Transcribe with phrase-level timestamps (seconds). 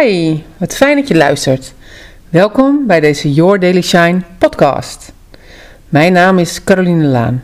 [0.00, 1.74] Hi, wat fijn dat je luistert.
[2.28, 5.12] Welkom bij deze Your Daily Shine podcast.
[5.88, 7.42] Mijn naam is Caroline Laan.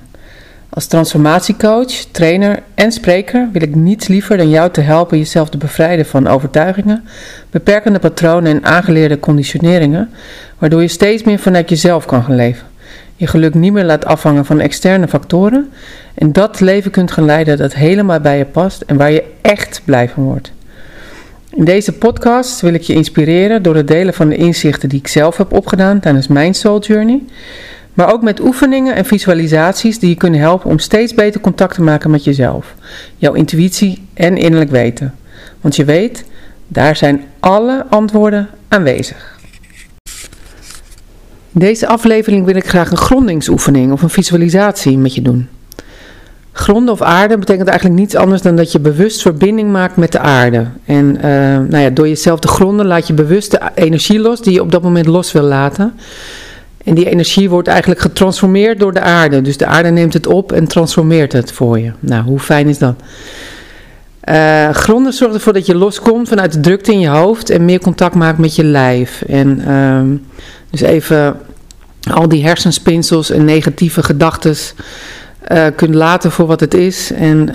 [0.69, 5.59] Als transformatiecoach, trainer en spreker wil ik niets liever dan jou te helpen jezelf te
[5.59, 7.09] bevrijden van overtuigingen,
[7.50, 10.11] beperkende patronen en aangeleerde conditioneringen,
[10.59, 12.67] waardoor je steeds meer vanuit jezelf kan gaan leven.
[13.17, 15.71] Je geluk niet meer laat afhangen van externe factoren
[16.15, 19.80] en dat leven kunt gaan leiden dat helemaal bij je past en waar je echt
[19.85, 20.53] blij van wordt.
[21.59, 25.08] In deze podcast wil ik je inspireren door het delen van de inzichten die ik
[25.08, 27.22] zelf heb opgedaan tijdens mijn Soul Journey.
[27.94, 31.82] Maar ook met oefeningen en visualisaties die je kunnen helpen om steeds beter contact te
[31.82, 32.75] maken met jezelf,
[33.16, 35.14] jouw intuïtie en innerlijk weten.
[35.61, 36.25] Want je weet,
[36.66, 39.38] daar zijn alle antwoorden aanwezig.
[41.52, 45.48] In deze aflevering wil ik graag een grondingsoefening of een visualisatie met je doen.
[46.58, 50.19] Gronden of aarde betekent eigenlijk niets anders dan dat je bewust verbinding maakt met de
[50.19, 50.66] aarde.
[50.84, 51.22] En uh,
[51.69, 54.72] nou ja, door jezelf te gronden laat je bewust de energie los die je op
[54.72, 55.92] dat moment los wil laten.
[56.84, 59.42] En die energie wordt eigenlijk getransformeerd door de aarde.
[59.42, 61.92] Dus de aarde neemt het op en transformeert het voor je.
[62.00, 62.94] Nou, hoe fijn is dat?
[64.28, 67.80] Uh, gronden zorgt ervoor dat je loskomt vanuit de drukte in je hoofd en meer
[67.80, 69.22] contact maakt met je lijf.
[69.22, 70.00] En uh,
[70.70, 71.36] dus even
[72.12, 74.56] al die hersenspinsels en negatieve gedachten
[75.52, 77.12] uh, kunt laten voor wat het is.
[77.12, 77.54] En uh,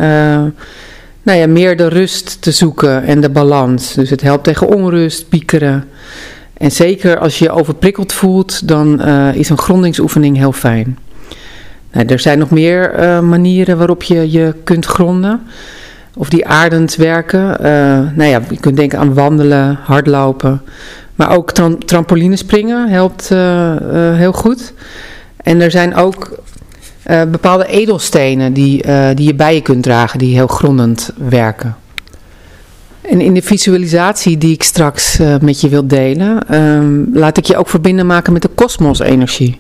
[1.23, 3.93] nou ja, meer de rust te zoeken en de balans.
[3.93, 5.83] Dus het helpt tegen onrust, piekeren.
[6.53, 10.97] En zeker als je je overprikkeld voelt, dan uh, is een grondingsoefening heel fijn.
[11.91, 15.41] Nou, er zijn nog meer manieren waarop je je kunt gronden.
[16.15, 17.57] Of die aardend werken.
[18.15, 20.61] nou ja, je kunt denken aan wandelen, hardlopen.
[21.15, 23.29] Maar ook tram trampolinespringen helpt
[24.15, 24.73] heel goed.
[25.43, 26.42] En er zijn ook
[27.07, 31.75] uh, bepaalde edelstenen die, uh, die je bij je kunt dragen, die heel grondend werken.
[33.01, 37.45] En in de visualisatie die ik straks uh, met je wil delen, um, laat ik
[37.45, 39.57] je ook verbinden maken met de kosmosenergie.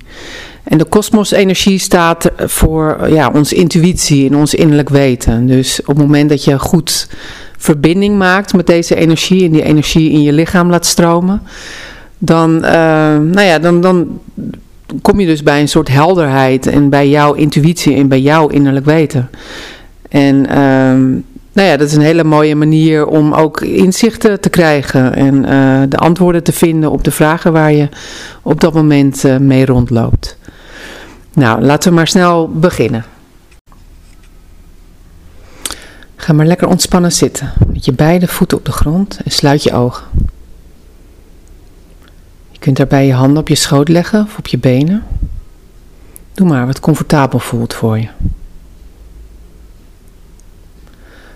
[0.63, 5.47] En de kosmosenergie staat voor ja, onze intuïtie en ons innerlijk weten.
[5.47, 7.07] Dus op het moment dat je goed
[7.57, 11.41] verbinding maakt met deze energie en die energie in je lichaam laat stromen,
[12.17, 14.19] dan, nou ja, dan, dan
[15.01, 18.85] kom je dus bij een soort helderheid en bij jouw intuïtie en bij jouw innerlijk
[18.85, 19.29] weten.
[20.09, 25.15] En um, nou ja, dat is een hele mooie manier om ook inzichten te krijgen
[25.15, 27.89] en uh, de antwoorden te vinden op de vragen waar je
[28.41, 30.37] op dat moment uh, mee rondloopt.
[31.33, 33.05] Nou, laten we maar snel beginnen.
[36.15, 39.73] Ga maar lekker ontspannen zitten, met je beide voeten op de grond en sluit je
[39.73, 40.03] ogen
[42.63, 45.03] kunt daarbij je handen op je schoot leggen of op je benen.
[46.33, 48.07] Doe maar wat comfortabel voelt voor je.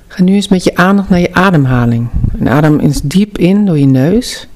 [0.08, 2.10] Ga nu eens met je aandacht naar je ademhaling.
[2.40, 4.48] En adem eens diep in door je neus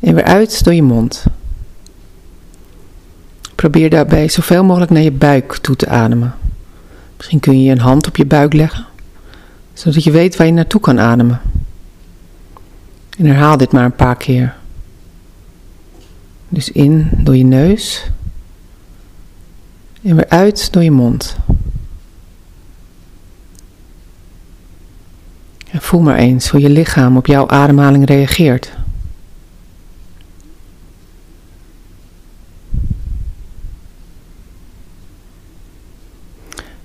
[0.00, 1.24] en weer uit door je mond.
[3.54, 6.34] Probeer daarbij zoveel mogelijk naar je buik toe te ademen.
[7.16, 8.86] Misschien kun je een hand op je buik leggen,
[9.72, 11.40] zodat je weet waar je naartoe kan ademen.
[13.18, 14.54] En herhaal dit maar een paar keer.
[16.48, 18.10] Dus in door je neus
[20.02, 21.36] en weer uit door je mond.
[25.70, 28.72] En voel maar eens hoe je lichaam op jouw ademhaling reageert.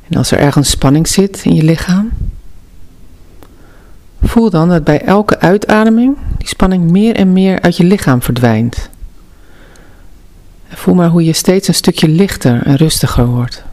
[0.07, 2.09] En als er ergens spanning zit in je lichaam,
[4.21, 8.89] voel dan dat bij elke uitademing die spanning meer en meer uit je lichaam verdwijnt.
[10.73, 13.63] Voel maar hoe je steeds een stukje lichter en rustiger wordt.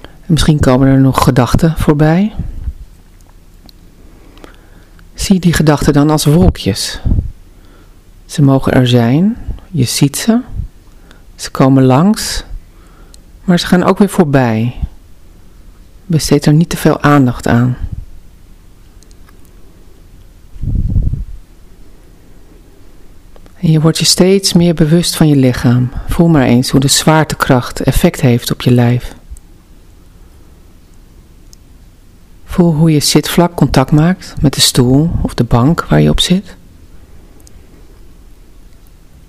[0.00, 2.34] En misschien komen er nog gedachten voorbij.
[5.14, 7.00] Zie die gedachten dan als wolkjes.
[8.26, 9.36] Ze mogen er zijn,
[9.70, 10.40] je ziet ze,
[11.36, 12.44] ze komen langs,
[13.44, 14.74] maar ze gaan ook weer voorbij.
[16.06, 17.76] Besteed er niet te veel aandacht aan.
[23.60, 25.90] En je wordt je steeds meer bewust van je lichaam.
[26.08, 29.14] Voel maar eens hoe de zwaartekracht effect heeft op je lijf.
[32.44, 36.20] Voel hoe je zitvlak contact maakt met de stoel of de bank waar je op
[36.20, 36.56] zit.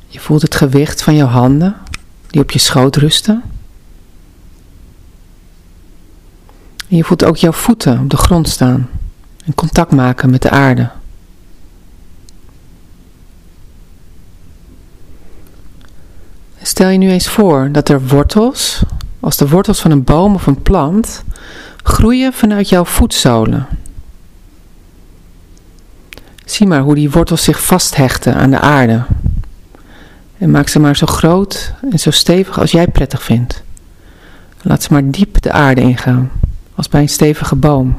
[0.07, 1.75] Je voelt het gewicht van jouw handen
[2.27, 3.43] die op je schoot rusten.
[6.87, 8.89] En je voelt ook jouw voeten op de grond staan
[9.45, 10.89] en contact maken met de aarde.
[16.79, 18.83] Stel je nu eens voor dat er wortels,
[19.19, 21.23] als de wortels van een boom of een plant,
[21.83, 23.67] groeien vanuit jouw voetzolen.
[26.45, 29.03] Zie maar hoe die wortels zich vasthechten aan de aarde.
[30.37, 33.63] En maak ze maar zo groot en zo stevig als jij prettig vindt.
[34.61, 36.31] Laat ze maar diep de aarde ingaan,
[36.75, 37.97] als bij een stevige boom.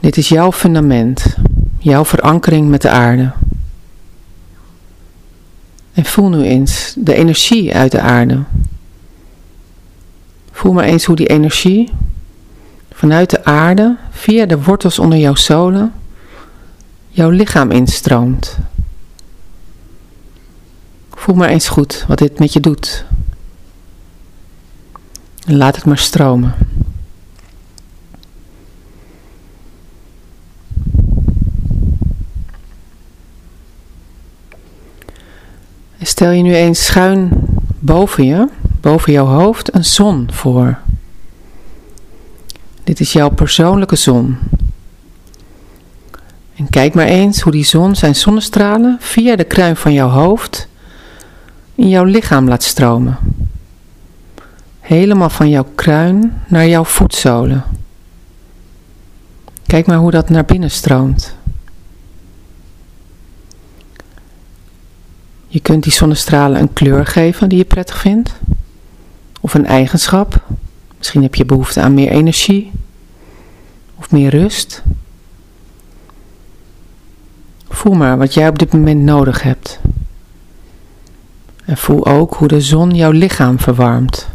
[0.00, 1.36] Dit is jouw fundament,
[1.82, 3.32] jouw verankering met de aarde.
[5.92, 8.42] En voel nu eens de energie uit de aarde.
[10.52, 11.90] Voel maar eens hoe die energie
[12.92, 15.92] vanuit de aarde, via de wortels onder jouw zolen,
[17.08, 18.58] jouw lichaam instroomt.
[21.10, 23.04] Voel maar eens goed wat dit met je doet.
[25.44, 26.54] En laat het maar stromen.
[36.06, 37.30] Stel je nu eens schuin
[37.78, 38.48] boven je,
[38.80, 40.78] boven jouw hoofd, een zon voor.
[42.84, 44.36] Dit is jouw persoonlijke zon.
[46.56, 50.68] En kijk maar eens hoe die zon zijn zonnestralen via de kruin van jouw hoofd
[51.74, 53.18] in jouw lichaam laat stromen.
[54.80, 57.64] Helemaal van jouw kruin naar jouw voetzolen.
[59.66, 61.36] Kijk maar hoe dat naar binnen stroomt.
[65.52, 68.32] Je kunt die zonnestralen een kleur geven die je prettig vindt.
[69.40, 70.42] Of een eigenschap.
[70.98, 72.72] Misschien heb je behoefte aan meer energie.
[73.98, 74.82] Of meer rust.
[77.68, 79.80] Voel maar wat jij op dit moment nodig hebt.
[81.64, 84.28] En voel ook hoe de zon jouw lichaam verwarmt.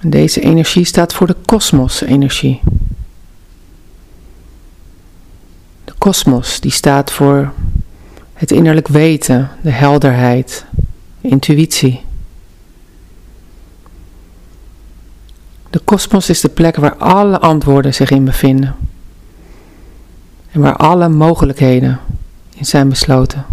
[0.00, 2.60] Deze energie staat voor de kosmos-energie.
[6.06, 7.52] Kosmos, die staat voor
[8.32, 10.64] het innerlijk weten, de helderheid,
[11.20, 12.00] intuïtie.
[15.70, 18.76] De kosmos is de plek waar alle antwoorden zich in bevinden.
[20.50, 22.00] En waar alle mogelijkheden
[22.54, 23.46] in zijn besloten.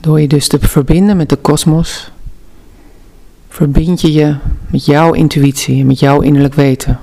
[0.00, 2.10] Door je dus te verbinden met de kosmos,
[3.48, 4.36] verbind je je
[4.66, 7.00] met jouw intuïtie en met jouw innerlijk weten.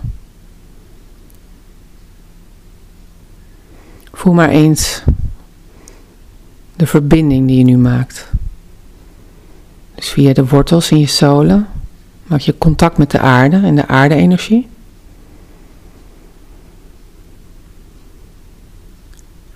[4.23, 5.03] Voel maar eens
[6.75, 8.27] de verbinding die je nu maakt.
[9.95, 11.67] Dus via de wortels in je zolen
[12.23, 14.67] maak je contact met de aarde en de aarde-energie.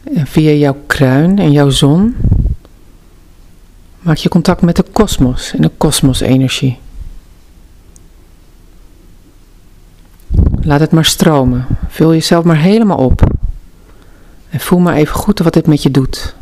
[0.04, 2.16] En via jouw kruin en jouw zon
[4.00, 6.80] maak je contact met de kosmos en de kosmos-energie.
[10.62, 11.66] Laat het maar stromen.
[11.88, 13.37] Vul jezelf maar helemaal op.
[14.50, 16.36] En voel maar even goed wat dit met je doet.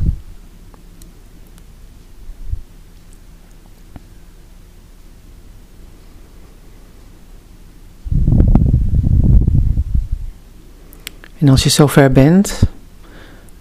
[11.38, 12.62] En als je zover bent,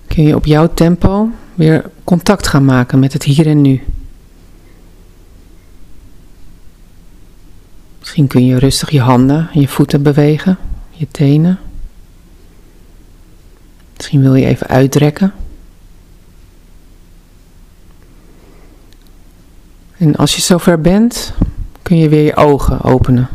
[0.07, 3.83] kun je op jouw tempo weer contact gaan maken met het hier en nu.
[8.00, 10.57] Misschien kun je rustig je handen en je voeten bewegen,
[10.89, 11.59] je tenen.
[14.05, 15.33] Misschien wil je even uitrekken.
[19.97, 21.33] En als je zover bent,
[21.81, 23.27] kun je weer je ogen openen.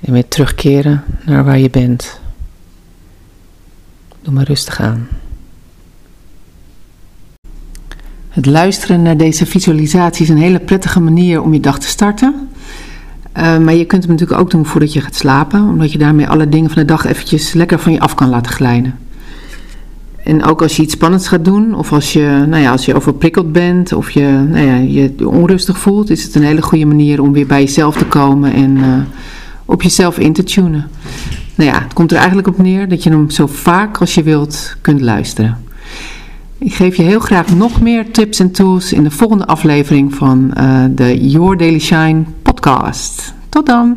[0.00, 2.20] En weer terugkeren naar waar je bent.
[4.22, 5.08] Doe maar rustig aan.
[8.28, 12.48] Het luisteren naar deze visualisatie is een hele prettige manier om je dag te starten.
[13.36, 16.28] Eh, maar je kunt hem natuurlijk ook doen voordat je gaat slapen, omdat je daarmee
[16.28, 18.98] alle dingen van de dag eventjes lekker van je af kan laten glijden.
[20.22, 22.94] En ook als je iets spannends gaat doen, of als je, nou ja, als je
[22.94, 27.22] overprikkeld bent, of je nou ja, je onrustig voelt, is het een hele goede manier
[27.22, 28.98] om weer bij jezelf te komen en uh,
[29.64, 30.86] op jezelf in te tunen.
[31.54, 34.22] Nou ja, het komt er eigenlijk op neer dat je hem zo vaak als je
[34.22, 35.58] wilt kunt luisteren.
[36.58, 40.54] Ik geef je heel graag nog meer tips en tools in de volgende aflevering van
[40.60, 42.24] uh, de Your Daily Shine
[42.66, 43.34] podcast.
[43.48, 43.94] Tot dan!